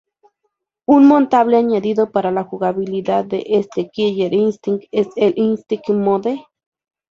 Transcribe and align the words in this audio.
Un 0.87 1.07
notable 1.07 1.57
añadido 1.57 2.09
para 2.11 2.31
la 2.31 2.43
jugabilidad 2.43 3.23
de 3.23 3.43
este 3.47 3.91
"Killer 3.91 4.33
Instinct" 4.33 4.85
es 4.91 5.09
el 5.15 5.33
"Instinct 5.37 5.89
Mode". 5.89 6.43